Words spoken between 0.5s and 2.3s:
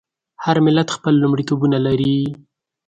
ملت خپل لومړیتوبونه لري.